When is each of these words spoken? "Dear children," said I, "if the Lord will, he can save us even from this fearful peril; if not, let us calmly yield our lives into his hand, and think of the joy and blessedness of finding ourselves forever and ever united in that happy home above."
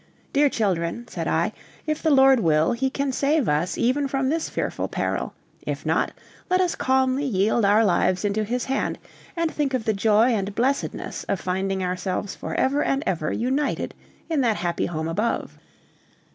"Dear 0.33 0.49
children," 0.49 1.07
said 1.07 1.27
I, 1.27 1.53
"if 1.85 2.01
the 2.01 2.09
Lord 2.09 2.39
will, 2.39 2.71
he 2.71 2.89
can 2.89 3.11
save 3.11 3.47
us 3.47 3.77
even 3.77 4.07
from 4.07 4.29
this 4.29 4.49
fearful 4.49 4.87
peril; 4.87 5.35
if 5.61 5.85
not, 5.85 6.11
let 6.49 6.59
us 6.59 6.73
calmly 6.73 7.23
yield 7.25 7.63
our 7.65 7.85
lives 7.85 8.25
into 8.25 8.43
his 8.43 8.65
hand, 8.65 8.97
and 9.37 9.51
think 9.51 9.75
of 9.75 9.85
the 9.85 9.93
joy 9.93 10.29
and 10.31 10.55
blessedness 10.55 11.23
of 11.25 11.39
finding 11.39 11.83
ourselves 11.83 12.33
forever 12.33 12.83
and 12.83 13.03
ever 13.05 13.31
united 13.31 13.93
in 14.27 14.41
that 14.41 14.57
happy 14.57 14.87
home 14.87 15.07
above." 15.07 15.59